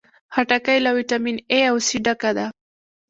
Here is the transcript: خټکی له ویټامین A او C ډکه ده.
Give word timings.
خټکی 0.33 0.77
له 0.85 0.91
ویټامین 0.97 1.37
A 1.57 1.57
او 1.69 1.77
C 1.87 1.89
ډکه 2.05 2.31
ده. 2.37 2.45